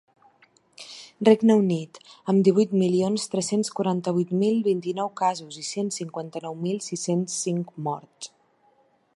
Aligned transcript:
Regne 1.27 1.57
Unit, 1.59 1.99
amb 2.33 2.45
divuit 2.47 2.73
milions 2.83 3.27
tres-cents 3.35 3.71
quaranta-vuit 3.81 4.33
mil 4.45 4.57
vint-i-nou 4.71 5.13
casos 5.23 5.61
i 5.65 5.69
cent 5.71 5.95
cinquanta-nou 5.99 6.59
mil 6.67 6.83
sis-cents 6.89 7.41
cinc 7.47 7.75
morts. 7.91 8.35